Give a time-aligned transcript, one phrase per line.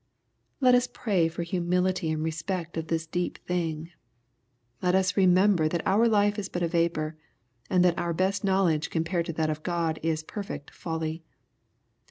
[0.59, 3.91] Let us pray for humility in respect of this deep thing.
[4.81, 7.17] Let us remember that our life is but a vapor,
[7.69, 11.21] and that our best knowledge compared to that of God is perfect folly.